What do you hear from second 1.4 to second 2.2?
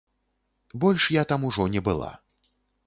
ужо не была.